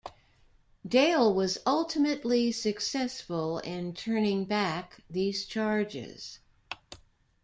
Dail 0.83 1.31
was 1.31 1.59
ultimately 1.63 2.51
successful 2.51 3.59
in 3.59 3.93
turning 3.93 4.45
back 4.45 5.03
these 5.11 5.45
charges. 5.45 6.39